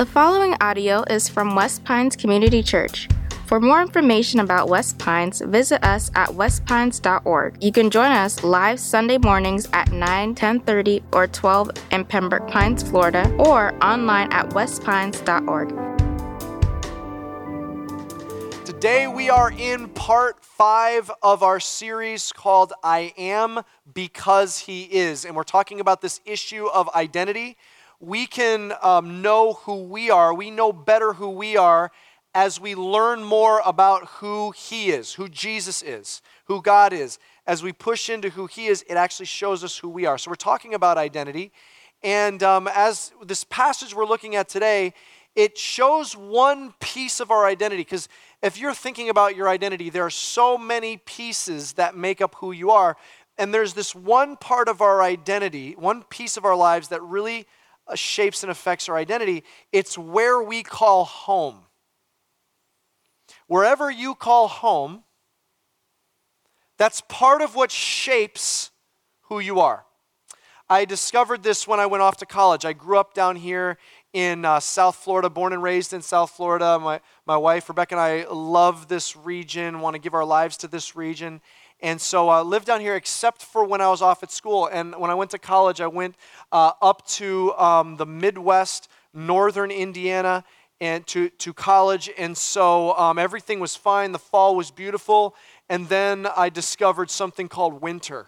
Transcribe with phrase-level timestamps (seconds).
[0.00, 3.06] The following audio is from West Pines Community Church.
[3.44, 7.62] For more information about West Pines, visit us at westpines.org.
[7.62, 12.82] You can join us live Sunday mornings at 9, 10:30, or 12 in Pembroke Pines,
[12.82, 15.68] Florida, or online at westpines.org.
[18.64, 23.60] Today we are in part five of our series called I Am
[23.92, 25.26] Because He Is.
[25.26, 27.58] And we're talking about this issue of identity.
[28.00, 31.92] We can um, know who we are, we know better who we are
[32.34, 37.18] as we learn more about who He is, who Jesus is, who God is.
[37.46, 40.16] As we push into who He is, it actually shows us who we are.
[40.16, 41.52] So we're talking about identity.
[42.02, 44.94] And um, as this passage we're looking at today,
[45.36, 47.82] it shows one piece of our identity.
[47.82, 48.08] Because
[48.42, 52.52] if you're thinking about your identity, there are so many pieces that make up who
[52.52, 52.96] you are.
[53.36, 57.46] And there's this one part of our identity, one piece of our lives that really
[57.94, 59.44] shapes and affects our identity.
[59.72, 61.60] It's where we call home.
[63.46, 65.02] Wherever you call home,
[66.78, 68.70] that's part of what shapes
[69.22, 69.84] who you are.
[70.68, 72.64] I discovered this when I went off to college.
[72.64, 73.76] I grew up down here
[74.12, 76.78] in uh, South Florida, born and raised in South Florida.
[76.78, 80.68] My, my wife, Rebecca, and I love this region, want to give our lives to
[80.68, 81.40] this region.
[81.82, 84.68] And so I uh, lived down here except for when I was off at school.
[84.70, 86.14] And when I went to college, I went
[86.52, 90.44] uh, up to um, the Midwest, northern Indiana,
[90.80, 92.10] and to, to college.
[92.18, 94.12] And so um, everything was fine.
[94.12, 95.34] The fall was beautiful.
[95.68, 98.26] And then I discovered something called winter.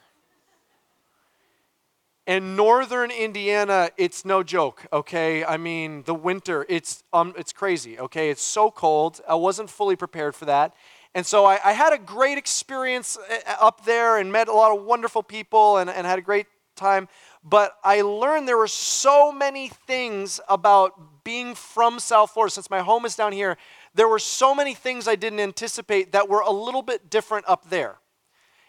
[2.26, 5.44] And northern Indiana, it's no joke, okay?
[5.44, 8.30] I mean, the winter, it's, um, it's crazy, okay?
[8.30, 9.20] It's so cold.
[9.28, 10.72] I wasn't fully prepared for that.
[11.14, 14.76] And so I, I had a great experience uh, up there and met a lot
[14.76, 17.08] of wonderful people and, and had a great time.
[17.44, 22.80] But I learned there were so many things about being from South Florida, since my
[22.80, 23.56] home is down here,
[23.94, 27.68] there were so many things I didn't anticipate that were a little bit different up
[27.68, 27.96] there.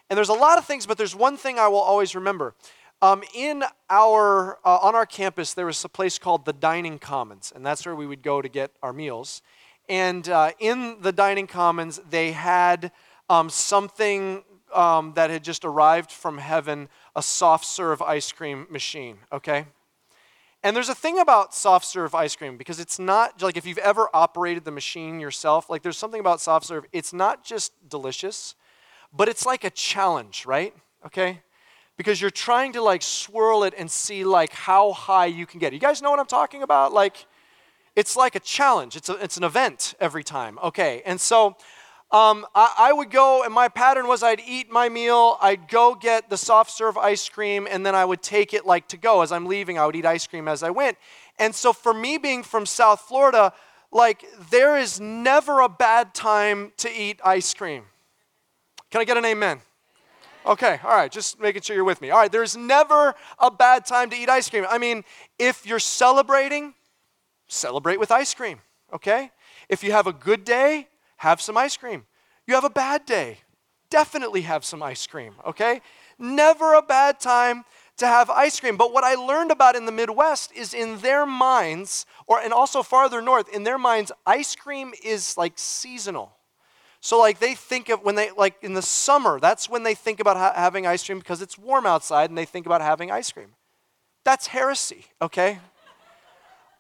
[0.10, 2.56] And there's a lot of things, but there's one thing I will always remember.
[3.02, 7.52] Um, in our, uh, on our campus, there was a place called the Dining Commons,
[7.56, 9.42] and that's where we would go to get our meals.
[9.90, 12.92] And uh, in the Dining Commons, they had
[13.30, 19.18] um, something um, that had just arrived from heaven a soft serve ice cream machine,
[19.32, 19.66] okay?
[20.64, 23.78] And there's a thing about soft serve ice cream because it's not like if you've
[23.80, 28.56] ever operated the machine yourself, like there's something about soft serve, it's not just delicious,
[29.12, 30.74] but it's like a challenge, right?
[31.06, 31.42] Okay?
[31.98, 35.74] because you're trying to like swirl it and see like how high you can get.
[35.74, 36.94] You guys know what I'm talking about?
[36.94, 37.26] Like
[37.96, 38.96] it's like a challenge.
[38.96, 40.60] It's a, it's an event every time.
[40.64, 41.56] Okay, and so
[42.14, 45.96] um, I, I, would go, and my pattern was I'd eat my meal, I'd go
[45.96, 49.24] get the soft serve ice cream, and then I would take it like to go.
[49.24, 51.00] As I'm leaving, I would eat ice cream as I went.
[51.40, 53.52] And so for me being from South Florida,
[53.92, 57.86] like there is never a bad time to eat ice cream.
[58.92, 59.62] Can I get an amen?
[60.46, 62.12] Okay, all right, just making sure you're with me.
[62.12, 64.66] All right, there's never a bad time to eat ice cream.
[64.70, 65.04] I mean,
[65.40, 66.76] if you're celebrating,
[67.54, 68.60] celebrate with ice cream,
[68.92, 69.32] okay?
[69.70, 70.88] If you have a good day,
[71.18, 72.06] have some ice cream.
[72.48, 73.40] You have a bad day,
[73.90, 75.82] definitely have some ice cream, okay?
[76.20, 77.64] Never a bad time
[77.98, 78.76] to have ice cream.
[78.76, 82.84] But what I learned about in the Midwest is in their minds, or and also
[82.84, 86.34] farther north, in their minds, ice cream is like seasonal.
[87.00, 90.22] So, like, they think of when they, like, in the summer, that's when they think
[90.22, 93.30] about ha- having ice cream because it's warm outside and they think about having ice
[93.30, 93.56] cream.
[94.24, 95.60] That's heresy, okay?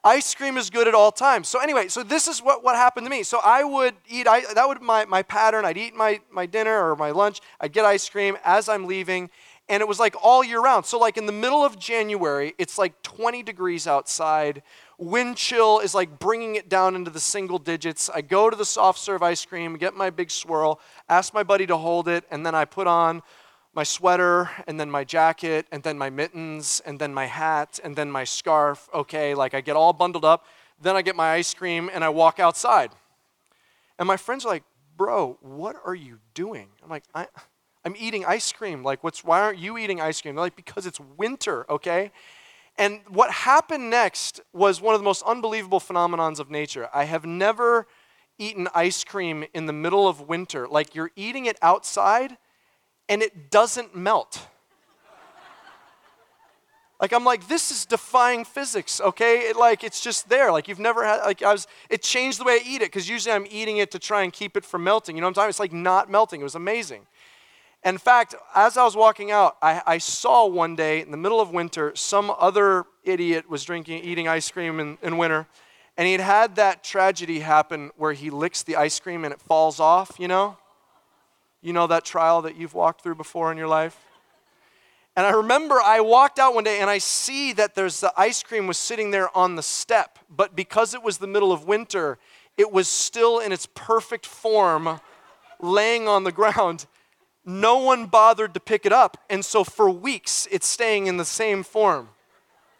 [0.03, 1.47] Ice cream is good at all times.
[1.47, 3.23] So, anyway, so this is what, what happened to me.
[3.23, 5.65] So, I would eat, I, that would my, my pattern.
[5.65, 9.29] I'd eat my, my dinner or my lunch, I'd get ice cream as I'm leaving,
[9.69, 10.85] and it was like all year round.
[10.85, 14.61] So, like, in the middle of January, it's like 20 degrees outside
[14.97, 18.09] wind chill is like bringing it down into the single digits.
[18.09, 21.65] I go to the soft serve ice cream, get my big swirl, ask my buddy
[21.67, 23.21] to hold it, and then I put on
[23.73, 27.95] my sweater and then my jacket and then my mittens and then my hat and
[27.95, 28.87] then my scarf.
[28.93, 30.45] Okay, like I get all bundled up.
[30.81, 32.91] Then I get my ice cream and I walk outside.
[33.97, 34.63] And my friends are like,
[34.95, 36.69] Bro, what are you doing?
[36.83, 37.27] I'm like, I,
[37.83, 38.83] am eating ice cream.
[38.83, 40.35] Like, what's, why aren't you eating ice cream?
[40.35, 42.11] They're like, Because it's winter, okay?
[42.77, 46.89] And what happened next was one of the most unbelievable phenomenons of nature.
[46.93, 47.87] I have never
[48.37, 50.67] eaten ice cream in the middle of winter.
[50.67, 52.37] Like you're eating it outside
[53.09, 54.47] and it doesn't melt.
[57.01, 59.49] Like I'm like, this is defying physics, okay?
[59.49, 60.53] It, like it's just there.
[60.53, 63.09] Like you've never had like I was it changed the way I eat it, because
[63.09, 65.17] usually I'm eating it to try and keep it from melting.
[65.17, 65.49] You know what I'm talking?
[65.49, 66.39] It's like not melting.
[66.39, 67.05] It was amazing.
[67.83, 71.41] In fact, as I was walking out, I, I, saw one day in the middle
[71.41, 75.47] of winter some other idiot was drinking, eating ice cream in, in winter.
[75.97, 79.41] And he had had that tragedy happen where he licks the ice cream and it
[79.41, 80.57] falls off, you know?
[81.63, 83.97] You know that trial that you've walked through before in your life?
[85.15, 88.43] And I remember I walked out one day and I see that there's the ice
[88.43, 92.17] cream was sitting there on the step, but because it was the middle of winter,
[92.57, 94.99] it was still in its perfect form
[95.61, 96.85] laying on the ground.
[97.45, 99.17] No one bothered to pick it up.
[99.29, 102.09] And so for weeks, it's staying in the same form,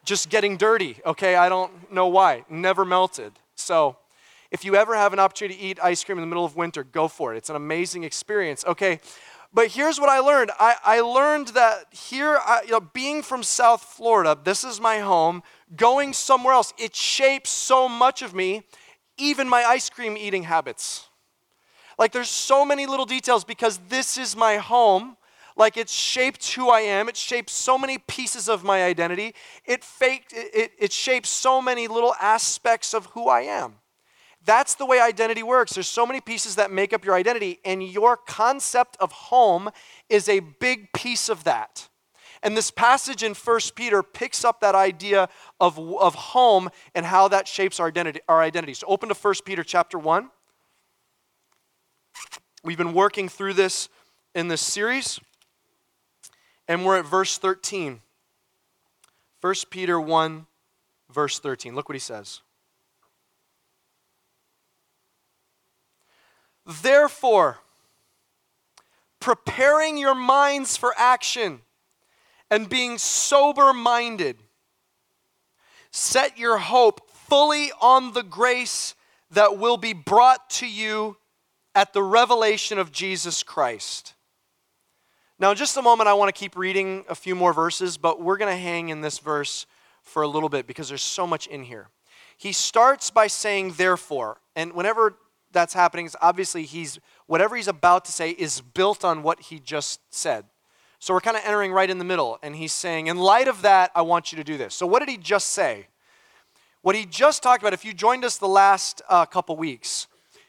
[0.03, 0.97] just getting dirty.
[1.05, 2.43] Okay, I don't know why.
[2.49, 3.31] Never melted.
[3.55, 3.95] So
[4.53, 6.83] if you ever have an opportunity to eat ice cream in the middle of winter,
[6.83, 7.37] go for it.
[7.37, 8.63] It's an amazing experience.
[8.63, 8.99] Okay,
[9.51, 13.41] but here's what I learned I, I learned that here, I, you know, being from
[13.41, 15.41] South Florida, this is my home,
[15.75, 18.61] going somewhere else, it shapes so much of me,
[19.17, 21.07] even my ice cream eating habits.
[21.97, 25.17] Like there's so many little details because this is my home.
[25.55, 27.09] Like it shaped who I am.
[27.09, 29.33] It shapes so many pieces of my identity.
[29.65, 33.75] It, faked, it, it, it so many little aspects of who I am.
[34.45, 35.73] That's the way identity works.
[35.73, 39.69] There's so many pieces that make up your identity, and your concept of home
[40.09, 41.87] is a big piece of that.
[42.41, 45.29] And this passage in 1 Peter picks up that idea
[45.61, 48.73] of, of home and how that shapes our identity, our identity.
[48.73, 50.29] So open to 1 Peter chapter 1.
[52.65, 53.87] We've been working through this
[54.35, 55.21] in this series,
[56.67, 58.01] and we're at verse 13.
[59.39, 60.47] 1 Peter 1,
[61.09, 61.75] verse 13.
[61.75, 62.41] Look what he says.
[66.65, 67.59] Therefore,
[69.19, 71.61] preparing your minds for action
[72.49, 74.37] and being sober minded,
[75.91, 78.95] set your hope fully on the grace
[79.31, 81.17] that will be brought to you
[81.75, 84.13] at the revelation of Jesus Christ.
[85.39, 88.21] Now, in just a moment, I want to keep reading a few more verses, but
[88.21, 89.65] we're going to hang in this verse
[90.03, 91.89] for a little bit because there's so much in here.
[92.37, 95.15] He starts by saying, therefore, and whenever
[95.53, 99.59] that's happening is obviously he's whatever he's about to say is built on what he
[99.59, 100.45] just said.
[100.99, 103.61] So we're kind of entering right in the middle, and he's saying, In light of
[103.63, 104.73] that, I want you to do this.
[104.73, 105.87] So, what did he just say?
[106.81, 110.07] What he just talked about, if you joined us the last uh, couple weeks,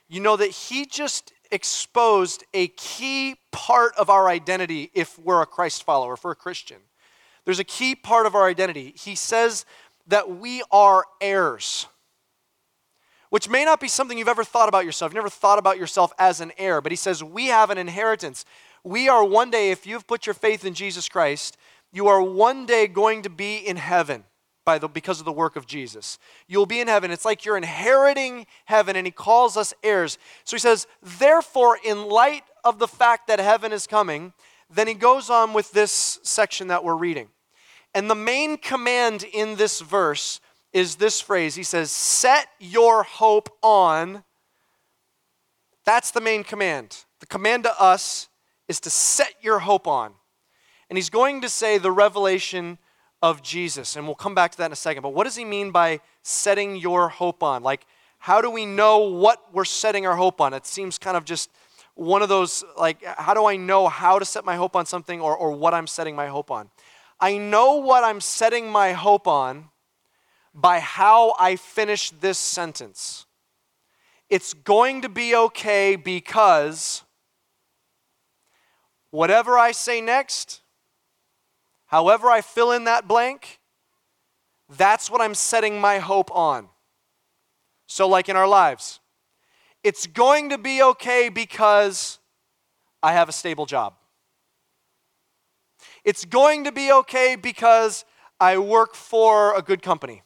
[0.08, 5.46] you know that he just exposed a key part of our identity if we're a
[5.46, 6.78] Christ follower, if we're a Christian.
[7.44, 8.94] There's a key part of our identity.
[8.96, 9.64] He says
[10.06, 11.86] that we are heirs
[13.34, 15.10] which may not be something you've ever thought about yourself.
[15.10, 18.44] You've never thought about yourself as an heir, but he says, We have an inheritance.
[18.84, 21.56] We are one day, if you've put your faith in Jesus Christ,
[21.92, 24.22] you are one day going to be in heaven
[24.64, 26.16] by the, because of the work of Jesus.
[26.46, 27.10] You'll be in heaven.
[27.10, 30.16] It's like you're inheriting heaven, and he calls us heirs.
[30.44, 34.32] So he says, Therefore, in light of the fact that heaven is coming,
[34.70, 37.30] then he goes on with this section that we're reading.
[37.96, 40.40] And the main command in this verse
[40.74, 41.54] is this phrase.
[41.54, 44.24] He says, Set your hope on.
[45.86, 47.04] That's the main command.
[47.20, 48.28] The command to us
[48.68, 50.12] is to set your hope on.
[50.90, 52.78] And he's going to say the revelation
[53.22, 53.96] of Jesus.
[53.96, 55.02] And we'll come back to that in a second.
[55.02, 57.62] But what does he mean by setting your hope on?
[57.62, 57.86] Like,
[58.18, 60.52] how do we know what we're setting our hope on?
[60.52, 61.50] It seems kind of just
[61.94, 65.20] one of those, like, how do I know how to set my hope on something
[65.20, 66.70] or, or what I'm setting my hope on?
[67.20, 69.68] I know what I'm setting my hope on
[70.54, 73.26] by how I finish this sentence.
[74.30, 77.02] It's going to be okay because
[79.10, 80.60] whatever I say next,
[81.86, 83.58] however I fill in that blank,
[84.76, 86.68] that's what I'm setting my hope on.
[87.86, 89.00] So, like in our lives,
[89.82, 92.18] it's going to be okay because
[93.02, 93.94] I have a stable job.
[96.04, 98.04] It's going to be okay because
[98.40, 100.22] I work for a good company.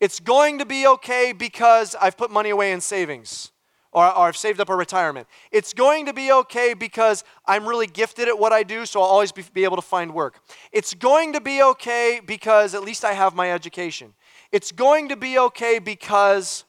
[0.00, 3.52] It's going to be okay because I've put money away in savings
[3.92, 5.26] or, or, I've saved up a retirement.
[5.50, 9.06] It's going to be okay because I'm really gifted at what I do, so I'll
[9.06, 10.38] always be, be able to find work.
[10.70, 14.12] It's going to be okay because at least I have my education.
[14.52, 16.64] It's going to be okay because,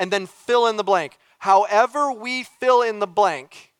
[0.00, 1.18] and then fill in the blank.
[1.38, 3.72] However, we fill in the blank,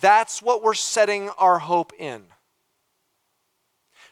[0.00, 2.22] that's what we're setting our hope in.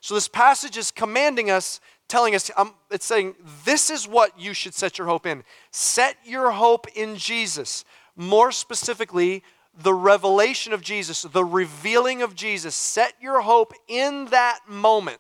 [0.01, 3.35] So, this passage is commanding us telling us, um, it's saying,
[3.65, 5.43] this is what you should set your hope in.
[5.71, 7.85] Set your hope in Jesus.
[8.17, 9.43] More specifically,
[9.79, 12.75] the revelation of Jesus, the revealing of Jesus.
[12.75, 15.19] Set your hope in that moment.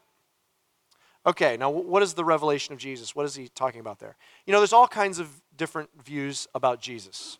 [1.27, 3.17] Okay, now what is the revelation of Jesus?
[3.17, 4.17] What is he talking about there?
[4.47, 7.39] You know, there's all kinds of different views about Jesus.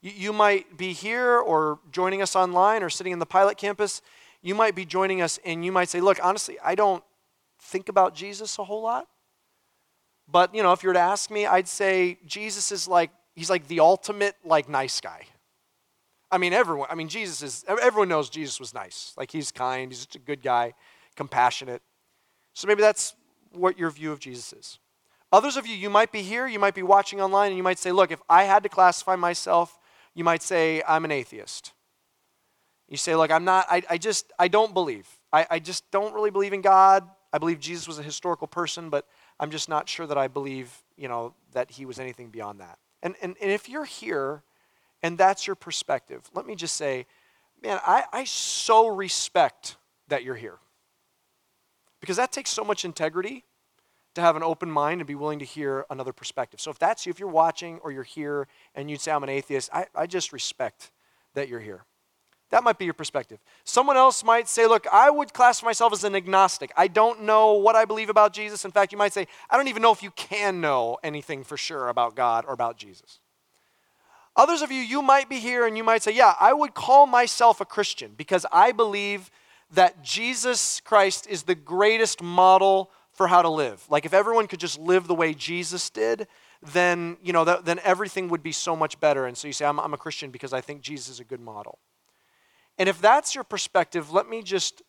[0.00, 4.02] You, you might be here or joining us online or sitting in the pilot campus.
[4.40, 7.02] You might be joining us and you might say, look, honestly, I don't
[7.64, 9.06] think about Jesus a whole lot.
[10.28, 13.50] But, you know, if you were to ask me, I'd say Jesus is like, he's
[13.50, 15.26] like the ultimate, like, nice guy.
[16.30, 19.12] I mean, everyone, I mean, Jesus is, everyone knows Jesus was nice.
[19.16, 20.74] Like, he's kind, he's a good guy,
[21.14, 21.82] compassionate.
[22.54, 23.14] So maybe that's
[23.52, 24.78] what your view of Jesus is.
[25.32, 27.78] Others of you, you might be here, you might be watching online, and you might
[27.78, 29.78] say, look, if I had to classify myself,
[30.14, 31.72] you might say, I'm an atheist.
[32.88, 35.08] You say, look, I'm not, I, I just, I don't believe.
[35.32, 37.08] I, I just don't really believe in God.
[37.34, 39.08] I believe Jesus was a historical person, but
[39.40, 42.78] I'm just not sure that I believe, you know, that he was anything beyond that.
[43.02, 44.44] And, and, and if you're here
[45.02, 47.06] and that's your perspective, let me just say,
[47.60, 49.76] man, I, I so respect
[50.06, 50.58] that you're here.
[52.00, 53.42] Because that takes so much integrity
[54.14, 56.60] to have an open mind and be willing to hear another perspective.
[56.60, 59.28] So if that's you, if you're watching or you're here and you'd say, I'm an
[59.28, 60.92] atheist, I, I just respect
[61.34, 61.84] that you're here.
[62.50, 63.40] That might be your perspective.
[63.64, 66.72] Someone else might say, Look, I would classify myself as an agnostic.
[66.76, 68.64] I don't know what I believe about Jesus.
[68.64, 71.56] In fact, you might say, I don't even know if you can know anything for
[71.56, 73.18] sure about God or about Jesus.
[74.36, 77.06] Others of you, you might be here and you might say, Yeah, I would call
[77.06, 79.30] myself a Christian because I believe
[79.72, 83.84] that Jesus Christ is the greatest model for how to live.
[83.88, 86.26] Like if everyone could just live the way Jesus did,
[86.62, 89.26] then, you know, then everything would be so much better.
[89.26, 91.40] And so you say, I'm, I'm a Christian because I think Jesus is a good
[91.40, 91.78] model.
[92.78, 94.82] And if that's your perspective, let me just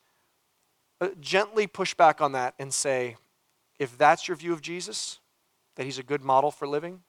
[1.01, 3.17] uh, gently push back on that and say,
[3.79, 5.19] if that's your view of Jesus,
[5.75, 7.01] that he's a good model for living,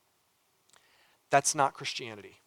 [1.31, 2.41] that's not Christianity.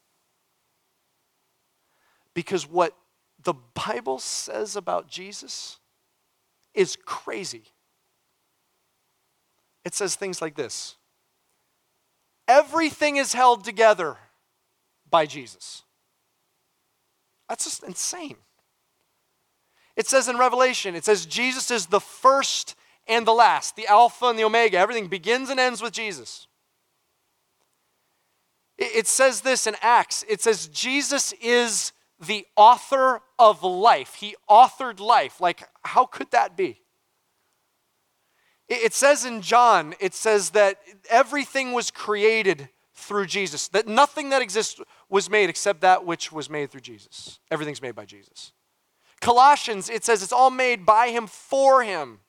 [2.34, 2.96] Because what
[3.44, 5.80] the Bible says about Jesus
[6.74, 7.64] is crazy.
[9.86, 10.96] It says things like this
[12.48, 14.18] Everything is held together
[15.10, 15.84] by Jesus.
[17.50, 18.38] That's just insane.
[19.96, 22.76] It says in Revelation, it says Jesus is the first
[23.08, 24.78] and the last, the Alpha and the Omega.
[24.78, 26.48] Everything begins and ends with Jesus.
[28.78, 31.92] It says this in Acts it says, Jesus is
[32.26, 34.16] the author of life.
[34.16, 35.42] He authored life.
[35.42, 36.82] Like, how could that be?
[38.70, 40.78] It says in John, it says that
[41.10, 42.70] everything was created
[43.10, 47.40] through Jesus, that nothing that exists was made except that which was made through Jesus.
[47.50, 48.54] Everything's made by Jesus.
[49.20, 52.20] Colossians, it says it's all made by him for him.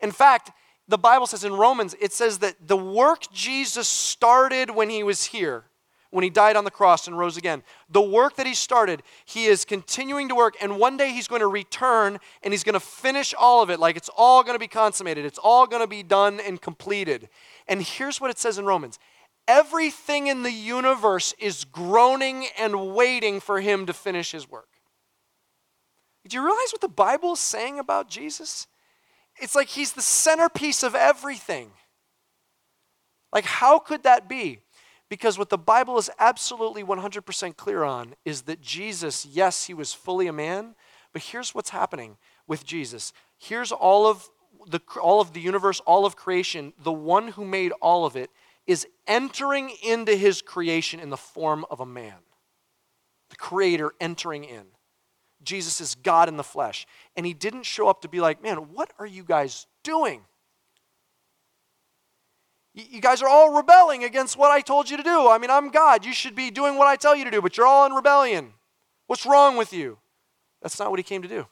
[0.00, 0.50] In fact,
[0.88, 5.26] the Bible says in Romans, it says that the work Jesus started when he was
[5.26, 5.64] here,
[6.10, 9.44] when he died on the cross and rose again, the work that he started, he
[9.44, 12.80] is continuing to work, and one day he's going to return and he's going to
[12.80, 13.78] finish all of it.
[13.78, 17.28] Like it's all going to be consummated, it's all going to be done and completed.
[17.68, 18.98] And here's what it says in Romans
[19.46, 24.68] Everything in the universe is groaning and waiting for him to finish his work.
[26.26, 28.66] Do you realize what the Bible is saying about Jesus?
[29.36, 31.72] It's like he's the centerpiece of everything.
[33.32, 34.60] Like, how could that be?
[35.10, 39.92] Because what the Bible is absolutely 100% clear on is that Jesus, yes, he was
[39.92, 40.74] fully a man,
[41.12, 43.12] but here's what's happening with Jesus.
[43.36, 44.28] Here's all of
[44.66, 46.72] the, all of the universe, all of creation.
[46.82, 48.30] The one who made all of it
[48.66, 52.18] is entering into his creation in the form of a man.
[53.30, 54.64] The creator entering in.
[55.42, 56.86] Jesus is God in the flesh.
[57.16, 60.22] And he didn't show up to be like, man, what are you guys doing?
[62.72, 65.28] You guys are all rebelling against what I told you to do.
[65.28, 66.04] I mean, I'm God.
[66.04, 68.54] You should be doing what I tell you to do, but you're all in rebellion.
[69.06, 69.98] What's wrong with you?
[70.60, 71.46] That's not what he came to do.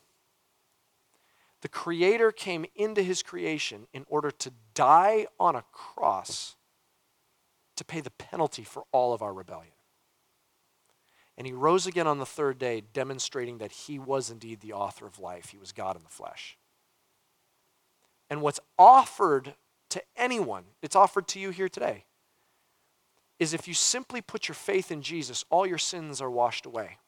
[1.60, 6.56] The Creator came into his creation in order to die on a cross
[7.82, 9.72] to pay the penalty for all of our rebellion.
[11.36, 15.06] And he rose again on the third day, demonstrating that he was indeed the author
[15.06, 15.48] of life.
[15.50, 16.56] He was God in the flesh.
[18.30, 19.54] And what's offered
[19.90, 22.04] to anyone, it's offered to you here today,
[23.38, 26.98] is if you simply put your faith in Jesus, all your sins are washed away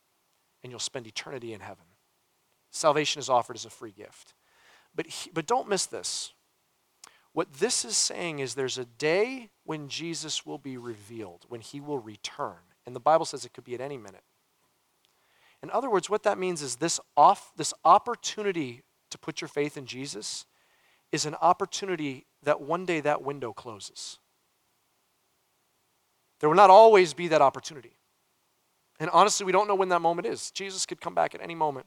[0.62, 1.84] and you'll spend eternity in heaven.
[2.70, 4.34] Salvation is offered as a free gift.
[4.94, 6.33] But, he, but don't miss this.
[7.34, 11.80] What this is saying is there's a day when Jesus will be revealed, when he
[11.80, 12.56] will return.
[12.86, 14.22] And the Bible says it could be at any minute.
[15.60, 19.76] In other words, what that means is this, off, this opportunity to put your faith
[19.76, 20.46] in Jesus
[21.10, 24.18] is an opportunity that one day that window closes.
[26.38, 27.96] There will not always be that opportunity.
[29.00, 30.52] And honestly, we don't know when that moment is.
[30.52, 31.86] Jesus could come back at any moment.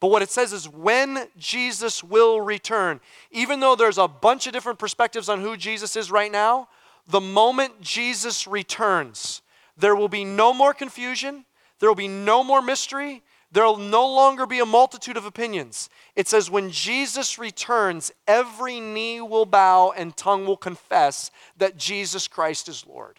[0.00, 3.00] But what it says is when Jesus will return,
[3.30, 6.68] even though there's a bunch of different perspectives on who Jesus is right now,
[7.08, 9.42] the moment Jesus returns,
[9.76, 11.44] there will be no more confusion,
[11.80, 15.88] there will be no more mystery, There'll no longer be a multitude of opinions.
[16.14, 22.28] It says, when Jesus returns, every knee will bow and tongue will confess that Jesus
[22.28, 23.18] Christ is Lord.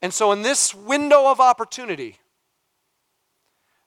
[0.00, 2.18] And so, in this window of opportunity,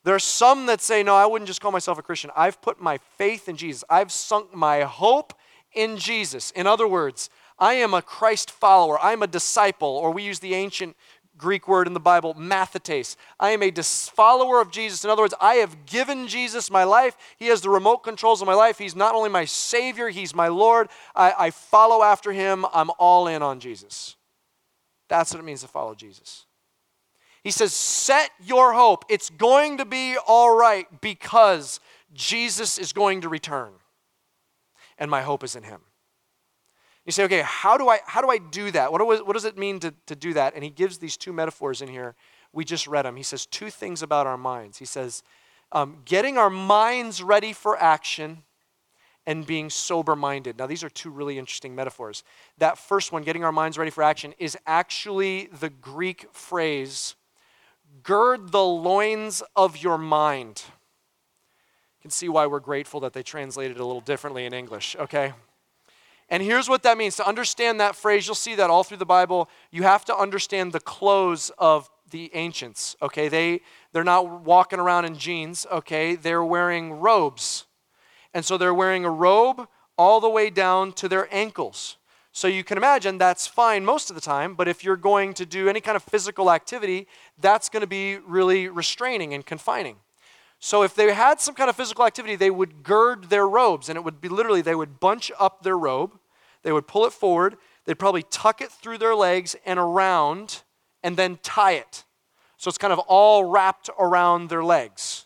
[0.05, 2.29] there are some that say, No, I wouldn't just call myself a Christian.
[2.35, 5.33] I've put my faith in Jesus, I've sunk my hope
[5.73, 6.51] in Jesus.
[6.51, 10.53] In other words, I am a Christ follower, I'm a disciple, or we use the
[10.53, 10.95] ancient
[11.37, 13.15] Greek word in the Bible, mathetes.
[13.39, 15.03] I am a dis- follower of Jesus.
[15.03, 17.17] In other words, I have given Jesus my life.
[17.37, 18.77] He has the remote controls of my life.
[18.77, 20.87] He's not only my Savior, He's my Lord.
[21.15, 22.65] I, I follow after Him.
[22.73, 24.15] I'm all in on Jesus.
[25.09, 26.45] That's what it means to follow Jesus.
[27.45, 29.05] He says, Set your hope.
[29.07, 31.79] It's going to be all right because
[32.11, 33.71] Jesus is going to return.
[34.97, 35.81] And my hope is in Him.
[37.05, 38.91] You say, okay, how do I, how do, I do that?
[38.91, 40.55] What, do, what does it mean to, to do that?
[40.55, 42.15] And he gives these two metaphors in here.
[42.51, 43.15] We just read them.
[43.15, 44.79] He says two things about our minds.
[44.79, 45.21] He says,
[45.71, 48.41] um, getting our minds ready for action
[49.27, 50.57] and being sober minded.
[50.57, 52.23] Now, these are two really interesting metaphors.
[52.57, 57.13] That first one, getting our minds ready for action, is actually the Greek phrase,
[58.03, 60.63] gird the loins of your mind.
[61.97, 64.95] You can see why we're grateful that they translated it a little differently in English,
[64.99, 65.33] okay?
[66.29, 69.05] And here's what that means to understand that phrase, you'll see that all through the
[69.05, 69.49] Bible.
[69.71, 73.27] You have to understand the clothes of the ancients, okay?
[73.27, 73.61] They,
[73.91, 76.15] they're not walking around in jeans, okay?
[76.15, 77.65] They're wearing robes.
[78.33, 81.97] And so they're wearing a robe all the way down to their ankles.
[82.35, 85.45] So you can imagine that's fine most of the time, but if you're going to
[85.45, 87.07] do any kind of physical activity,
[87.39, 89.95] that's going to be really restraining and confining.
[90.59, 93.95] So if they had some kind of physical activity, they would gird their robes, and
[93.95, 96.19] it would be literally they would bunch up their robe,
[96.63, 100.63] they would pull it forward, they'd probably tuck it through their legs and around,
[101.03, 102.03] and then tie it.
[102.57, 105.25] So it's kind of all wrapped around their legs,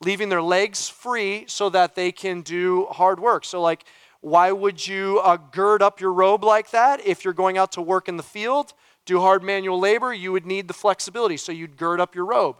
[0.00, 3.44] leaving their legs free so that they can do hard work.
[3.44, 3.84] So, like,
[4.20, 7.82] why would you uh, gird up your robe like that if you're going out to
[7.82, 8.74] work in the field,
[9.06, 10.12] do hard manual labor?
[10.12, 12.56] You would need the flexibility, so you'd gird up your robe.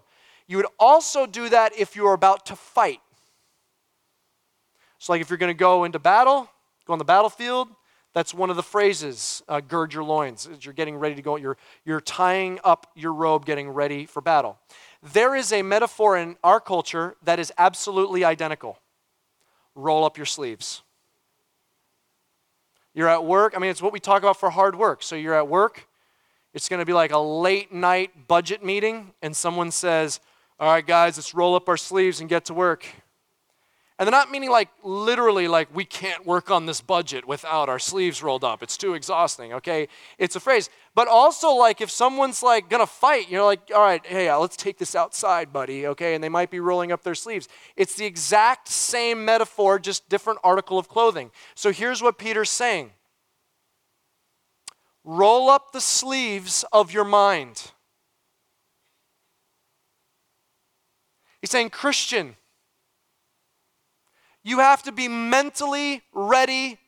[0.47, 3.01] You would also do that if you were about to fight.
[4.99, 6.51] So, like if you're going to go into battle,
[6.87, 7.69] go on the battlefield,
[8.13, 10.49] that's one of the phrases, uh, gird your loins.
[10.51, 14.21] As you're getting ready to go, you're, you're tying up your robe, getting ready for
[14.21, 14.59] battle.
[15.13, 18.79] There is a metaphor in our culture that is absolutely identical
[19.77, 20.83] roll up your sleeves.
[22.95, 23.55] You're at work.
[23.57, 25.03] I mean, it's what we talk about for hard work.
[25.03, 25.87] So you're at work.
[26.53, 30.19] It's going to be like a late night budget meeting, and someone says,
[30.59, 32.85] all right, guys, let's roll up our sleeves and get to work.
[33.99, 37.79] And they're not meaning like literally like we can't work on this budget without our
[37.79, 38.63] sleeves rolled up.
[38.63, 39.89] It's too exhausting, okay?
[40.19, 40.71] It's a phrase.
[40.95, 44.57] But also like if someone's like gonna fight, you're like, all right, hey, uh, let's
[44.57, 46.15] take this outside, buddy, okay?
[46.15, 47.49] And they might be rolling up their sleeves.
[47.77, 51.31] It's the exact same metaphor, just different article of clothing.
[51.55, 52.91] So here's what Peter's saying.
[55.05, 57.71] Roll up the sleeves of your mind.
[61.41, 62.37] He's saying, Christian,
[64.43, 66.79] you have to be mentally ready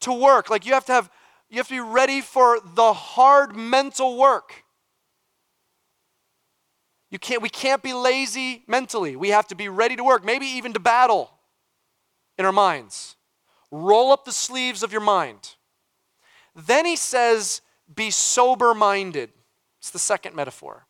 [0.00, 0.50] to work.
[0.50, 1.10] Like you have to have
[1.50, 4.64] you have to be ready for the hard mental work.
[7.10, 9.16] You can't we can't be lazy mentally.
[9.16, 11.30] We have to be ready to work, maybe even to battle
[12.38, 13.16] in our minds.
[13.72, 15.56] Roll up the sleeves of your mind.
[16.54, 17.60] Then he says,
[17.92, 19.30] be sober minded.
[19.78, 20.86] It's the second metaphor.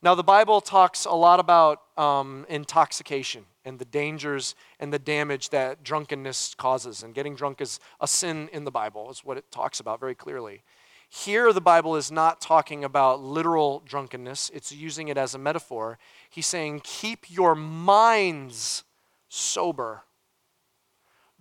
[0.00, 5.50] Now, the Bible talks a lot about um, intoxication and the dangers and the damage
[5.50, 7.02] that drunkenness causes.
[7.02, 10.14] And getting drunk is a sin in the Bible, is what it talks about very
[10.14, 10.62] clearly.
[11.08, 15.98] Here, the Bible is not talking about literal drunkenness, it's using it as a metaphor.
[16.30, 18.84] He's saying, keep your minds
[19.28, 20.02] sober.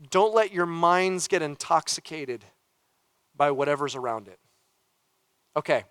[0.10, 2.46] Don't let your minds get intoxicated
[3.36, 4.40] by whatever's around it.
[5.56, 5.84] Okay,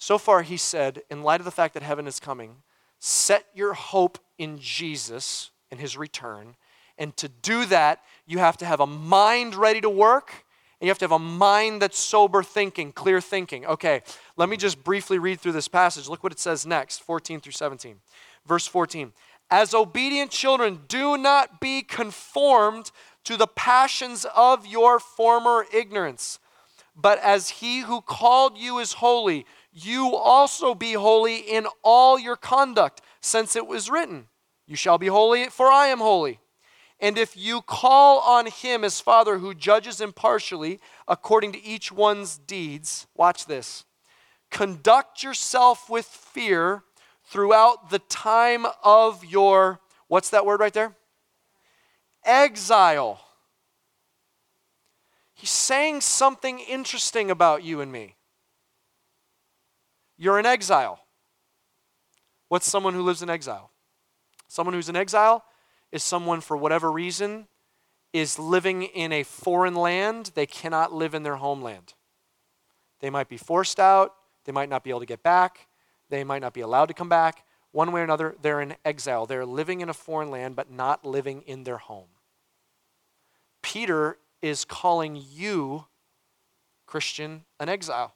[0.00, 2.56] so far, he said, in light of the fact that heaven is coming,
[3.00, 6.56] set your hope in Jesus and his return.
[6.96, 10.46] And to do that, you have to have a mind ready to work,
[10.80, 13.66] and you have to have a mind that's sober thinking, clear thinking.
[13.66, 14.00] Okay,
[14.38, 16.08] let me just briefly read through this passage.
[16.08, 17.96] Look what it says next 14 through 17.
[18.46, 19.12] Verse 14
[19.50, 22.90] As obedient children, do not be conformed
[23.24, 26.38] to the passions of your former ignorance,
[26.96, 32.36] but as he who called you is holy, you also be holy in all your
[32.36, 34.26] conduct, since it was written,
[34.66, 36.40] You shall be holy, for I am holy.
[36.98, 42.36] And if you call on him as Father who judges impartially according to each one's
[42.36, 43.84] deeds, watch this.
[44.50, 46.82] Conduct yourself with fear
[47.24, 50.94] throughout the time of your, what's that word right there?
[52.24, 53.20] Exile.
[55.32, 58.16] He's saying something interesting about you and me.
[60.22, 61.00] You're in exile.
[62.48, 63.70] What's someone who lives in exile?
[64.48, 65.42] Someone who's in exile
[65.92, 67.48] is someone, for whatever reason,
[68.12, 70.32] is living in a foreign land.
[70.34, 71.94] They cannot live in their homeland.
[73.00, 74.14] They might be forced out.
[74.44, 75.68] They might not be able to get back.
[76.10, 77.46] They might not be allowed to come back.
[77.72, 79.24] One way or another, they're in exile.
[79.24, 82.08] They're living in a foreign land, but not living in their home.
[83.62, 85.86] Peter is calling you,
[86.84, 88.12] Christian, an exile.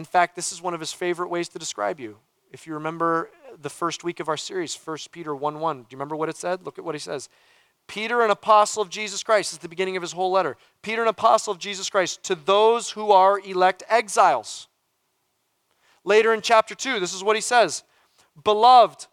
[0.00, 2.16] In fact, this is one of his favorite ways to describe you.
[2.50, 3.28] If you remember
[3.60, 6.38] the first week of our series, 1 Peter 1 1, do you remember what it
[6.38, 6.64] said?
[6.64, 7.28] Look at what he says.
[7.86, 10.56] Peter, an apostle of Jesus Christ, is the beginning of his whole letter.
[10.80, 14.68] Peter, an apostle of Jesus Christ, to those who are elect exiles.
[16.02, 17.84] Later in chapter 2, this is what he says
[18.42, 19.06] Beloved,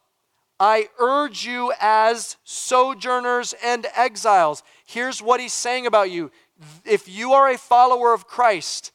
[0.57, 4.63] I urge you as sojourners and exiles.
[4.85, 6.31] Here's what he's saying about you.
[6.85, 8.93] If you are a follower of Christ,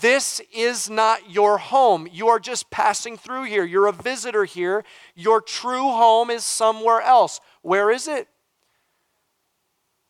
[0.00, 2.08] this is not your home.
[2.10, 3.64] You are just passing through here.
[3.64, 4.84] You're a visitor here.
[5.14, 7.40] Your true home is somewhere else.
[7.62, 8.28] Where is it?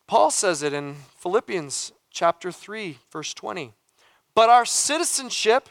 [0.07, 3.73] Paul says it in Philippians chapter 3, verse 20.
[4.35, 5.69] But our citizenship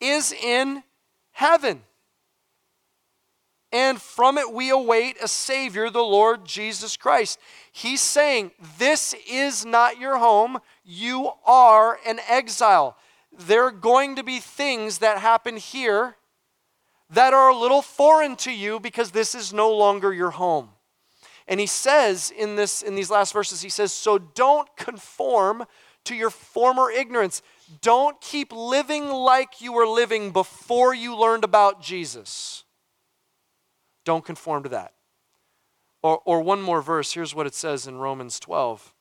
[0.00, 0.82] is in
[1.32, 1.82] heaven
[3.74, 7.40] and from it we await a Savior, the Lord Jesus Christ.
[7.72, 10.60] He's saying, This is not your home.
[10.84, 12.96] You are an exile.
[13.38, 16.16] There are going to be things that happen here
[17.10, 20.70] that are a little foreign to you because this is no longer your home.
[21.46, 25.66] And he says in, this, in these last verses, he says, So don't conform
[26.04, 27.42] to your former ignorance.
[27.80, 32.64] Don't keep living like you were living before you learned about Jesus.
[34.04, 34.92] Don't conform to that.
[36.02, 38.94] Or, or one more verse, here's what it says in Romans 12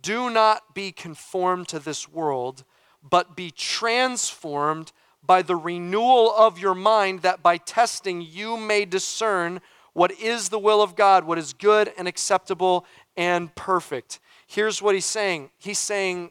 [0.00, 2.64] Do not be conformed to this world,
[3.08, 4.92] but be transformed
[5.24, 9.60] by the renewal of your mind, that by testing you may discern
[9.92, 12.86] what is the will of God, what is good and acceptable
[13.16, 14.20] and perfect.
[14.46, 16.30] Here's what he's saying He's saying,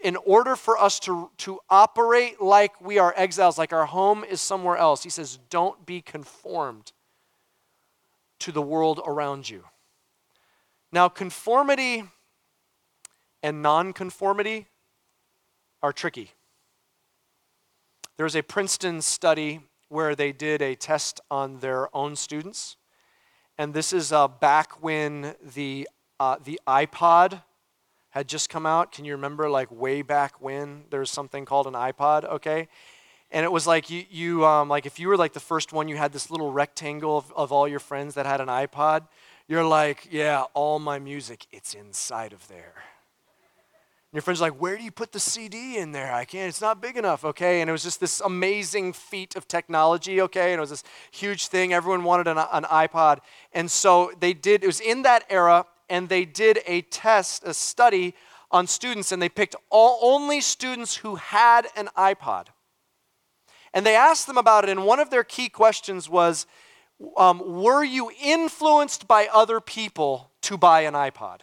[0.00, 4.40] in order for us to, to operate like we are exiles, like our home is
[4.40, 6.92] somewhere else, he says, don't be conformed
[8.40, 9.64] to the world around you.
[10.92, 12.04] Now, conformity
[13.42, 14.66] and nonconformity
[15.86, 16.32] are tricky.
[18.16, 22.76] There was a Princeton study where they did a test on their own students.
[23.56, 27.40] And this is uh, back when the, uh, the iPod
[28.10, 28.90] had just come out.
[28.90, 32.66] Can you remember, like, way back when there was something called an iPod, okay?
[33.30, 35.86] And it was like you, you um, like if you were like the first one,
[35.86, 39.06] you had this little rectangle of, of all your friends that had an iPod.
[39.46, 42.74] You're like, yeah, all my music, it's inside of there.
[44.16, 46.10] Your friend's like, where do you put the CD in there?
[46.10, 47.60] I can't, it's not big enough, okay?
[47.60, 50.52] And it was just this amazing feat of technology, okay?
[50.52, 51.74] And it was this huge thing.
[51.74, 53.18] Everyone wanted an, an iPod.
[53.52, 57.52] And so they did, it was in that era, and they did a test, a
[57.52, 58.14] study
[58.50, 62.46] on students, and they picked all, only students who had an iPod.
[63.74, 66.46] And they asked them about it, and one of their key questions was
[67.18, 71.40] um, Were you influenced by other people to buy an iPod?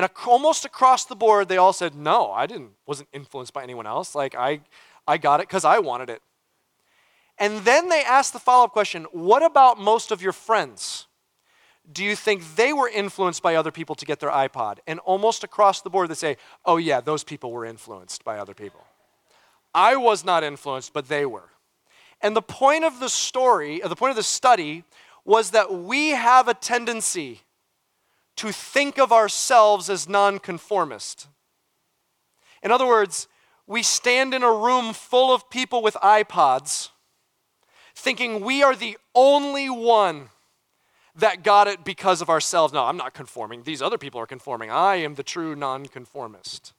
[0.00, 3.86] And almost across the board, they all said, No, I didn't, wasn't influenced by anyone
[3.86, 4.14] else.
[4.14, 4.60] Like, I,
[5.06, 6.22] I got it because I wanted it.
[7.36, 11.06] And then they asked the follow up question What about most of your friends?
[11.92, 14.78] do you think they were influenced by other people to get their iPod?
[14.86, 18.54] And almost across the board, they say, oh, yeah, those people were influenced by other
[18.54, 18.84] people.
[19.74, 21.48] I was not influenced, but they were.
[22.20, 24.84] And the point of the story, uh, the point of the study,
[25.24, 27.40] was that we have a tendency
[28.40, 31.26] to think of ourselves as nonconformist.
[32.62, 33.28] In other words,
[33.66, 36.88] we stand in a room full of people with iPods
[37.94, 40.30] thinking we are the only one
[41.14, 42.72] that got it because of ourselves.
[42.72, 43.64] No, I'm not conforming.
[43.64, 44.70] These other people are conforming.
[44.70, 46.72] I am the true nonconformist.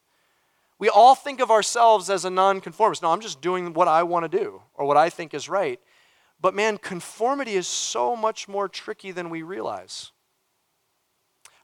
[0.79, 3.03] We all think of ourselves as a nonconformist.
[3.03, 5.79] No, I'm just doing what I want to do or what I think is right.
[6.41, 10.11] But man, conformity is so much more tricky than we realize.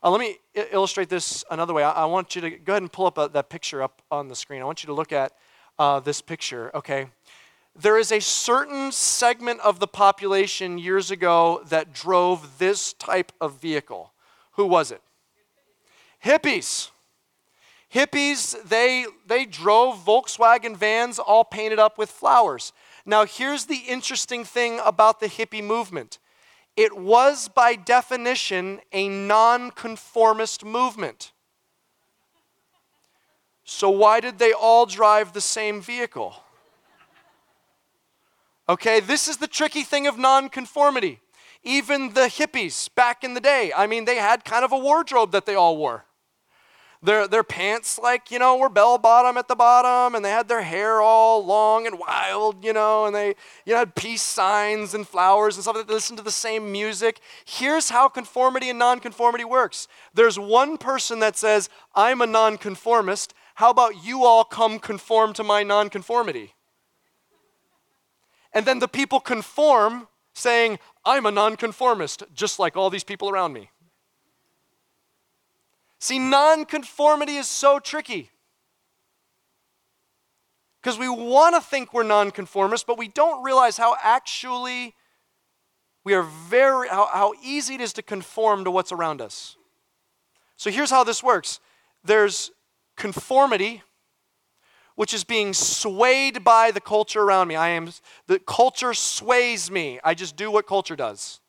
[0.07, 0.37] Uh, let me
[0.71, 1.83] illustrate this another way.
[1.83, 4.29] I-, I, want you to go ahead and pull up a, that picture up on
[4.29, 4.61] the screen.
[4.61, 5.33] I want you to look at
[5.77, 7.07] uh, this picture, okay?
[7.79, 13.59] there is a certain segment of the population years ago that drove this type of
[13.59, 14.13] vehicle.
[14.53, 15.01] Who was it?
[16.23, 16.89] Hippies.
[17.93, 22.71] Hippies, they, they drove Volkswagen vans all painted up with flowers.
[23.05, 26.17] Now, here's the interesting thing about the hippie movement
[26.77, 31.33] it was, by definition, a nonconformist movement.
[33.63, 36.35] So, why did they all drive the same vehicle?
[38.69, 41.19] Okay, this is the tricky thing of nonconformity.
[41.63, 45.31] Even the hippies back in the day, I mean, they had kind of a wardrobe
[45.31, 46.05] that they all wore.
[47.03, 50.47] Their, their pants, like, you know, were bell bottom at the bottom, and they had
[50.47, 54.95] their hair all long and wild, you know, and they you know, had peace signs
[54.95, 55.75] and flowers and stuff.
[55.75, 57.19] They listened to the same music.
[57.45, 63.33] Here's how conformity and nonconformity works there's one person that says, I'm a nonconformist.
[63.55, 66.53] How about you all come conform to my nonconformity?
[68.53, 73.53] And then the people conform, saying, I'm a nonconformist, just like all these people around
[73.53, 73.69] me.
[76.07, 78.31] See, nonconformity is so tricky.
[80.81, 84.95] Because we want to think we're nonconformists, but we don't realize how actually
[86.05, 89.57] we are very, how, how easy it is to conform to what's around us.
[90.55, 91.59] So here's how this works
[92.05, 92.51] there's
[92.95, 93.83] conformity,
[94.95, 97.57] which is being swayed by the culture around me.
[97.57, 97.89] I am
[98.27, 99.99] the culture sways me.
[100.05, 101.41] I just do what culture does.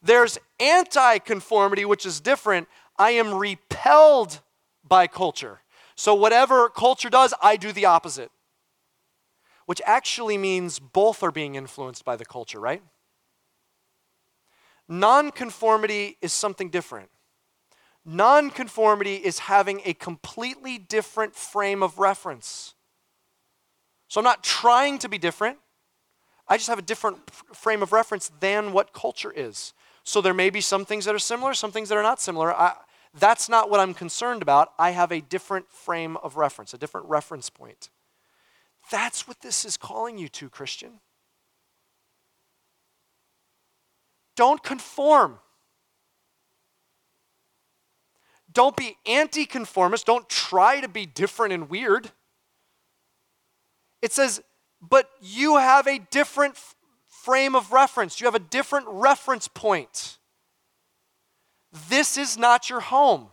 [0.00, 2.68] There's anti-conformity, which is different.
[2.98, 4.40] I am repelled
[4.86, 5.60] by culture.
[5.94, 8.30] So, whatever culture does, I do the opposite.
[9.66, 12.82] Which actually means both are being influenced by the culture, right?
[14.88, 17.10] Nonconformity is something different.
[18.04, 22.74] Nonconformity is having a completely different frame of reference.
[24.08, 25.58] So, I'm not trying to be different.
[26.48, 29.74] I just have a different frame of reference than what culture is.
[30.08, 32.54] So there may be some things that are similar, some things that are not similar.
[32.54, 32.74] I,
[33.14, 34.72] that's not what I'm concerned about.
[34.78, 37.90] I have a different frame of reference, a different reference point.
[38.90, 41.00] That's what this is calling you to, Christian.
[44.36, 45.38] Don't conform.
[48.52, 50.06] Don't be anti conformist.
[50.06, 52.10] Don't try to be different and weird.
[54.00, 54.40] It says,
[54.80, 56.56] but you have a different
[57.08, 60.17] frame of reference, you have a different reference point.
[61.88, 63.28] This is not your home.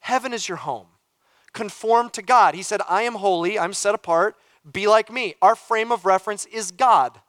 [0.00, 0.86] Heaven is your home.
[1.52, 2.54] Conform to God.
[2.54, 4.36] He said, I am holy, I'm set apart,
[4.70, 5.34] be like me.
[5.40, 7.20] Our frame of reference is God.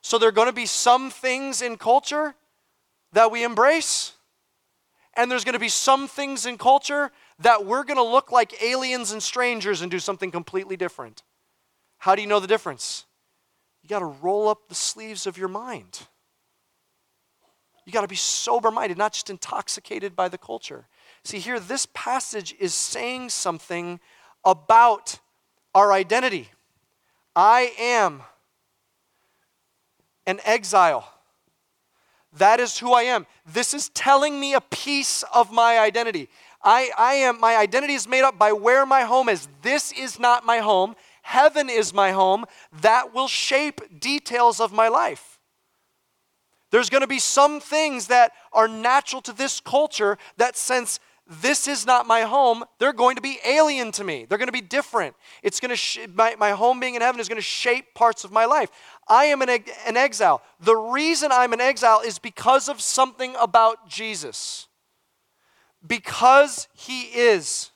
[0.00, 2.34] So there are going to be some things in culture
[3.12, 4.12] that we embrace,
[5.16, 8.62] and there's going to be some things in culture that we're going to look like
[8.62, 11.22] aliens and strangers and do something completely different.
[11.98, 13.06] How do you know the difference?
[13.82, 16.00] You got to roll up the sleeves of your mind.
[17.84, 20.86] You got to be sober minded, not just intoxicated by the culture.
[21.22, 24.00] See, here, this passage is saying something
[24.44, 25.18] about
[25.74, 26.50] our identity.
[27.36, 28.22] I am
[30.26, 31.10] an exile.
[32.38, 33.26] That is who I am.
[33.46, 36.28] This is telling me a piece of my identity.
[36.62, 39.48] I, I am my identity is made up by where my home is.
[39.62, 40.96] This is not my home.
[41.22, 42.44] Heaven is my home.
[42.80, 45.33] That will shape details of my life.
[46.74, 51.68] There's going to be some things that are natural to this culture that since this
[51.68, 54.26] is not my home, they're going to be alien to me.
[54.28, 55.14] They're going to be different.
[55.44, 58.24] It's going to sh- my, my home being in heaven is going to shape parts
[58.24, 58.70] of my life.
[59.06, 59.50] I am an,
[59.86, 60.42] an exile.
[60.58, 64.66] The reason I'm an exile is because of something about Jesus.
[65.86, 67.70] Because he is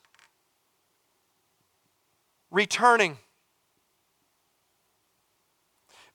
[2.51, 3.19] returning.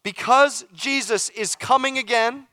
[0.04, 2.48] Because Jesus is coming again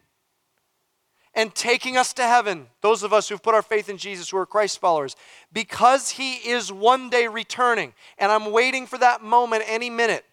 [1.34, 4.36] and taking us to heaven, those of us who've put our faith in Jesus, who
[4.36, 5.14] are Christ followers,
[5.52, 10.24] because He is one day returning, and I'm waiting for that moment any minute.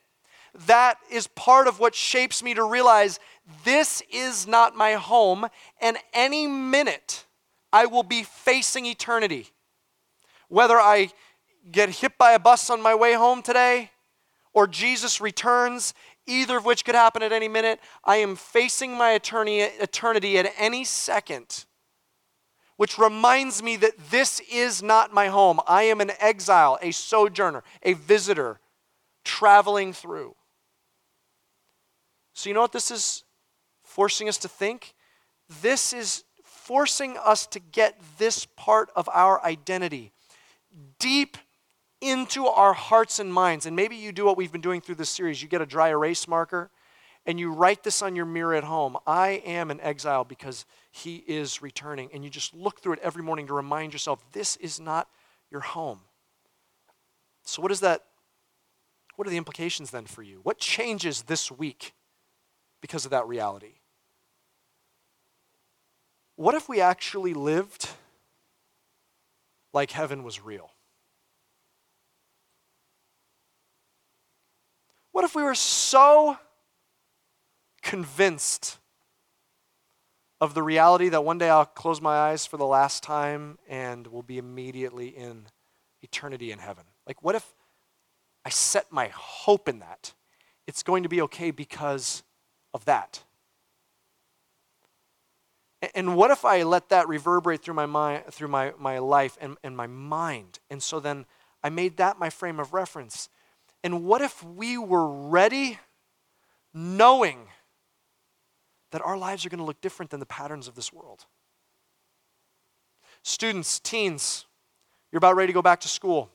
[0.65, 3.19] That is part of what shapes me to realize
[3.63, 5.47] this is not my home,
[5.79, 7.25] and any minute
[7.71, 9.49] I will be facing eternity.
[10.49, 11.11] Whether I
[11.71, 13.91] get hit by a bus on my way home today,
[14.53, 15.93] or Jesus returns,
[16.27, 17.79] either of which could happen at any minute.
[18.03, 21.65] I am facing my eternity at any second,
[22.75, 25.59] which reminds me that this is not my home.
[25.67, 28.59] I am an exile, a sojourner, a visitor
[29.23, 30.35] traveling through.
[32.33, 33.23] So, you know what this is
[33.83, 34.93] forcing us to think?
[35.61, 40.11] This is forcing us to get this part of our identity
[40.99, 41.37] deep
[42.01, 43.65] into our hearts and minds.
[43.65, 45.41] And maybe you do what we've been doing through this series.
[45.41, 46.69] You get a dry erase marker
[47.27, 51.17] and you write this on your mirror at home I am an exile because he
[51.27, 52.09] is returning.
[52.13, 55.09] And you just look through it every morning to remind yourself this is not
[55.51, 55.99] your home.
[57.43, 58.03] So, what is that,
[59.15, 60.39] what are the implications then for you?
[60.43, 61.93] What changes this week
[62.81, 63.75] because of that reality?
[66.35, 67.89] What if we actually lived
[69.73, 70.71] like heaven was real?
[75.17, 76.37] What if we were so
[77.81, 78.77] convinced
[80.39, 84.05] of the reality that one day I'll close my eyes for the last time and
[84.05, 85.47] will be immediately in
[86.03, 86.83] eternity in heaven?
[87.07, 87.55] Like, what if
[88.45, 90.13] I set my hope in that?
[90.67, 92.21] It's going to be okay because
[92.71, 93.23] of that.
[95.95, 99.57] And what if I let that reverberate through my mind, through my, my life and,
[99.63, 100.59] and my mind?
[100.69, 101.25] And so then
[101.63, 103.29] I made that my frame of reference.
[103.83, 105.79] And what if we were ready,
[106.73, 107.47] knowing
[108.91, 111.25] that our lives are going to look different than the patterns of this world?
[113.23, 114.45] Students, teens,
[115.11, 116.29] you're about ready to go back to school.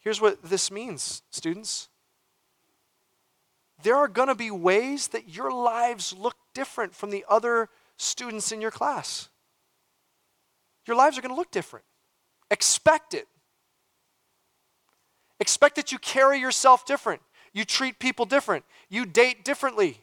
[0.00, 1.88] Here's what this means, students.
[3.82, 8.52] There are going to be ways that your lives look different from the other students
[8.52, 9.28] in your class.
[10.86, 11.84] Your lives are going to look different.
[12.50, 13.26] Expect it.
[15.40, 17.20] Expect that you carry yourself different.
[17.52, 18.64] You treat people different.
[18.88, 20.00] You date differently.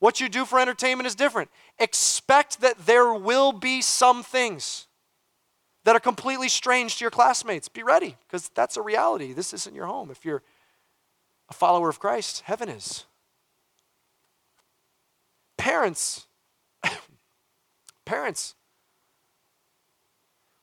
[0.00, 1.50] What you do for entertainment is different.
[1.78, 4.86] Expect that there will be some things
[5.84, 7.68] that are completely strange to your classmates.
[7.68, 9.32] Be ready, because that's a reality.
[9.32, 10.10] This isn't your home.
[10.10, 10.42] If you're
[11.48, 13.04] a follower of Christ, heaven is.
[15.56, 16.26] Parents,
[18.04, 18.54] parents,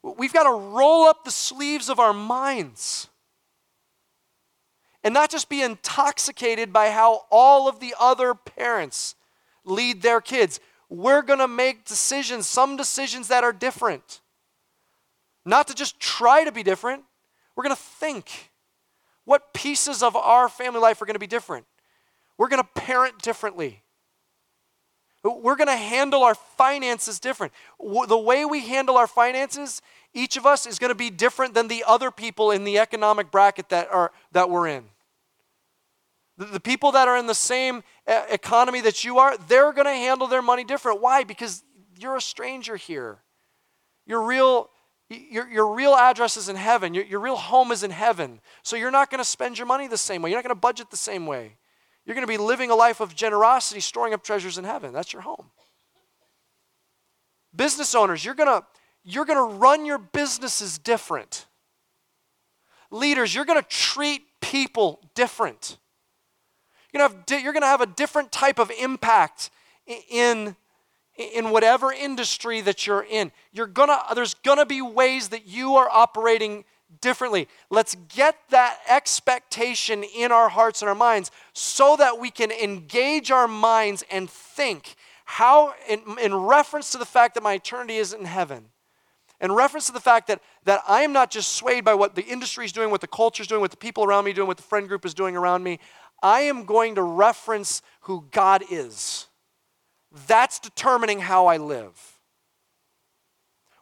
[0.04, 3.08] we've got to roll up the sleeves of our minds
[5.04, 9.16] and not just be intoxicated by how all of the other parents
[9.66, 10.60] lead their kids.
[10.90, 14.22] We're going to make decisions, some decisions that are different.
[15.46, 17.04] Not to just try to be different,
[17.56, 18.52] we're going to think
[19.26, 21.66] what pieces of our family life are going to be different.
[22.38, 23.81] We're going to parent differently.
[25.24, 27.54] We're going to handle our finances different.
[27.80, 29.82] The way we handle our finances,
[30.14, 33.30] each of us is going to be different than the other people in the economic
[33.30, 34.86] bracket that, are, that we're in.
[36.38, 40.26] The, people that are in the same economy that you are, they're going to handle
[40.26, 41.02] their money different.
[41.02, 41.24] Why?
[41.24, 41.64] Because
[42.00, 43.20] you're a stranger here.
[44.08, 44.72] Your real,
[45.08, 46.96] your, your real address is in heaven.
[46.96, 48.40] Your, your real home is in heaven.
[48.64, 50.32] So you're not going to spend your money the same way.
[50.32, 51.58] You're not going to budget the same way.
[52.06, 54.92] You're going to be living a life of generosity, storing up treasures in heaven.
[54.94, 55.52] That's your home.
[57.56, 58.66] Business owners, you're going to
[59.04, 61.48] you're going to run your businesses different.
[62.92, 65.78] Leaders, you're going to treat people different.
[66.92, 69.50] You're going to have, you're going to have a different type of impact
[70.10, 70.56] in,
[71.16, 73.32] in whatever industry that you're in.
[73.52, 76.66] You're gonna, there's going to be ways that you are operating
[77.00, 77.48] differently.
[77.70, 83.32] Let's get that expectation in our hearts and our minds so that we can engage
[83.32, 88.12] our minds and think how, in, in reference to the fact that my eternity is
[88.12, 88.66] in heaven,
[89.40, 92.24] in reference to the fact that, that I am not just swayed by what the
[92.24, 94.58] industry is doing, what the culture is doing, what the people around me doing, what
[94.58, 95.80] the friend group is doing around me.
[96.22, 99.28] I am going to reference who God is.
[100.28, 102.20] That's determining how I live.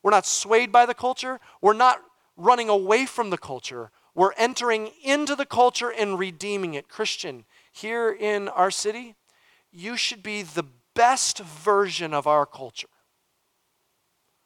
[0.03, 1.39] We're not swayed by the culture.
[1.61, 1.99] We're not
[2.39, 3.91] running away from the culture.
[4.15, 6.87] We're entering into the culture and redeeming it.
[6.87, 9.15] Christian, here in our city,
[9.71, 12.87] you should be the best version of our culture,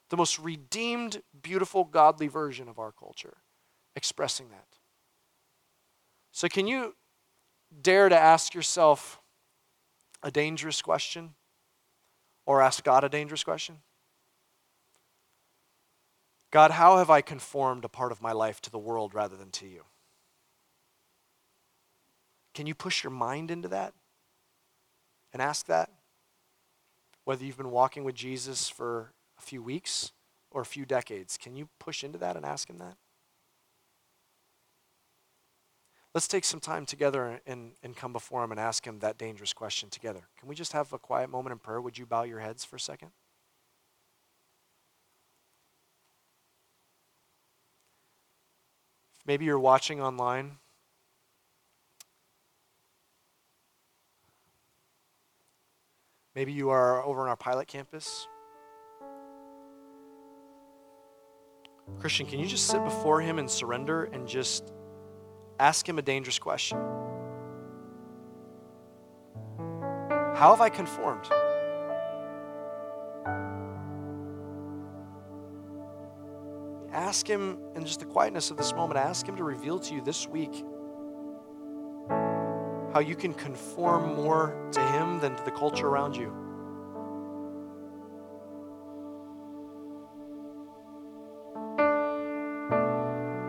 [0.10, 3.38] the most redeemed, beautiful, godly version of our culture,
[3.96, 4.68] expressing that.
[6.32, 6.96] So, can you
[7.82, 9.20] dare to ask yourself
[10.24, 11.36] a dangerous question
[12.46, 13.78] or ask God a dangerous question?
[16.54, 19.50] God, how have I conformed a part of my life to the world rather than
[19.50, 19.86] to you?
[22.54, 23.96] Can you push your mind into that
[25.34, 25.89] and ask that?
[27.26, 30.12] Whether you've been walking with Jesus for a few weeks
[30.52, 32.98] or a few decades, can you push into that and ask Him that?
[36.13, 39.54] Let's take some time together and, and come before Him and ask Him that dangerous
[39.54, 40.28] question together.
[40.39, 41.82] Can we just have a quiet moment in prayer?
[41.82, 43.10] Would you bow your heads for a second?
[49.26, 50.57] Maybe you're watching online.
[56.36, 58.28] Maybe you are over on our pilot campus.
[61.99, 64.74] Christian, can you just sit before Him and surrender and just
[65.59, 66.78] ask Him a dangerous question?
[70.36, 71.30] How have I conformed?
[77.14, 80.01] Ask Him in just the quietness of this moment, ask Him to reveal to you
[80.01, 80.66] this week
[82.91, 86.34] how you can conform more to Him than to the culture around you.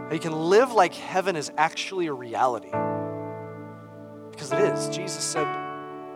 [0.08, 2.70] How you can live like heaven is actually a reality.
[4.30, 4.94] Because it is.
[4.94, 5.48] Jesus said,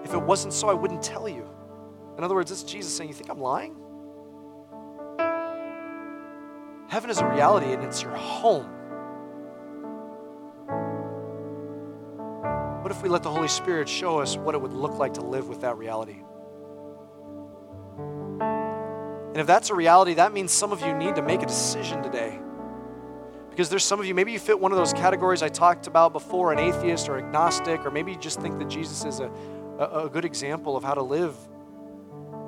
[0.05, 1.49] if it wasn't so, I wouldn't tell you.
[2.19, 3.88] In other words, it's Jesus saying, You think I'm lying?
[6.89, 8.65] Heaven is a reality and it's your home.
[12.83, 15.21] What if we let the Holy Spirit show us what it would look like to
[15.21, 16.23] live with that reality?
[18.41, 22.03] And if that's a reality, that means some of you need to make a decision
[22.03, 22.41] today.
[23.51, 26.15] Because there's some of you, maybe you fit one of those categories I talked about
[26.15, 29.31] before an atheist or agnostic, or maybe you just think that Jesus is a,
[29.79, 31.37] a, a good example of how to live.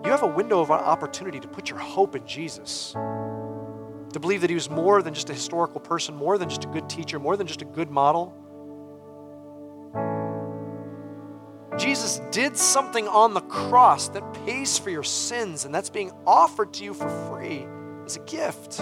[0.02, 2.94] You have a window of opportunity to put your hope in Jesus
[4.12, 6.68] to believe that he was more than just a historical person, more than just a
[6.68, 8.34] good teacher, more than just a good model.
[11.78, 16.74] Jesus did something on the cross that pays for your sins, and that's being offered
[16.74, 17.66] to you for free
[18.04, 18.80] as a gift.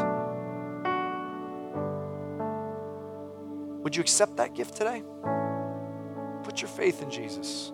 [3.84, 5.02] Would you accept that gift today?
[6.42, 7.72] Put your faith in Jesus.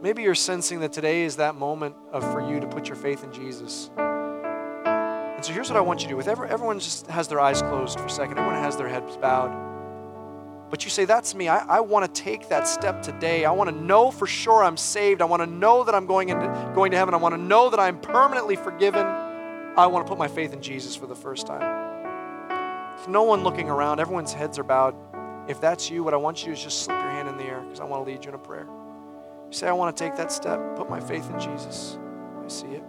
[0.00, 3.24] Maybe you're sensing that today is that moment of, for you to put your faith
[3.24, 3.90] in Jesus.
[5.36, 6.16] And so here's what I want you to do.
[6.16, 8.38] With every, everyone just has their eyes closed for a second.
[8.38, 9.66] Everyone has their heads bowed.
[10.70, 11.46] But you say, that's me.
[11.46, 13.44] I, I want to take that step today.
[13.44, 15.22] I want to know for sure I'm saved.
[15.22, 17.14] I want to know that I'm going, into, going to heaven.
[17.14, 19.06] I want to know that I'm permanently forgiven.
[19.06, 22.96] I want to put my faith in Jesus for the first time.
[22.96, 24.00] There's no one looking around.
[24.00, 24.96] Everyone's heads are bowed.
[25.48, 27.36] If that's you, what I want you to do is just slip your hand in
[27.36, 28.66] the air because I want to lead you in a prayer.
[28.66, 31.98] You say, I want to take that step, put my faith in Jesus.
[32.42, 32.82] I see it.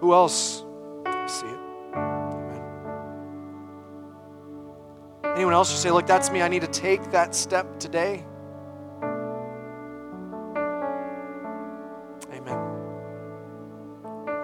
[0.00, 0.64] Who else?
[1.26, 1.58] See it.
[1.94, 2.62] Amen.
[5.36, 6.40] Anyone else you say, look, that's me.
[6.40, 8.24] I need to take that step today.
[12.32, 12.58] Amen.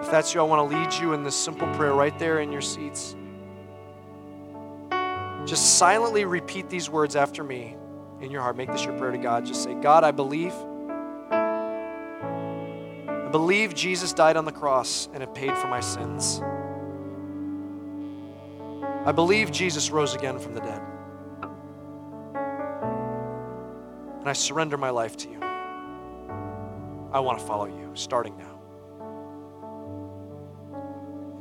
[0.01, 2.51] If that's you, I want to lead you in this simple prayer right there in
[2.51, 3.15] your seats.
[5.45, 7.75] Just silently repeat these words after me
[8.21, 8.57] in your heart.
[8.57, 9.45] Make this your prayer to God.
[9.45, 10.53] Just say, God, I believe
[13.27, 16.39] I believe Jesus died on the cross and it paid for my sins.
[19.05, 20.81] I believe Jesus rose again from the dead.
[24.21, 25.43] And I surrender my life to you.
[27.11, 28.61] I want to follow you, starting now.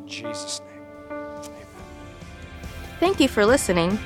[0.01, 0.82] In Jesus' name,
[1.12, 1.66] amen.
[2.99, 3.97] Thank you for listening.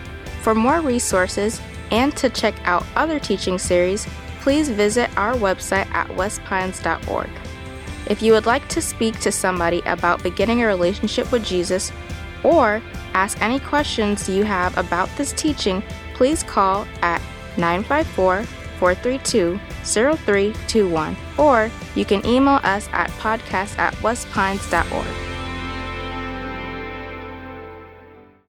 [0.43, 4.07] For more resources and to check out other teaching series,
[4.43, 7.31] please visit our website at westpines.org.
[8.11, 11.93] If you would like to speak to somebody about beginning a relationship with Jesus
[12.43, 12.83] or
[13.15, 15.81] ask any questions you have about this teaching,
[16.15, 17.23] please call at
[17.57, 18.43] 954
[18.81, 25.30] 432 0321 or you can email us at podcast at westpines.org.